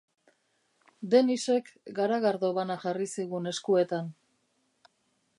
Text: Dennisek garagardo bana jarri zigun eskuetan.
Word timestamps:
Dennisek 1.15 1.67
garagardo 1.99 2.49
bana 2.59 2.77
jarri 2.85 3.07
zigun 3.17 3.51
eskuetan. 3.53 4.09